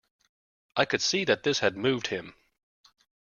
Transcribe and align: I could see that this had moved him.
I 0.75 0.85
could 0.85 1.03
see 1.03 1.25
that 1.25 1.43
this 1.43 1.59
had 1.59 1.77
moved 1.77 2.07
him. 2.07 2.33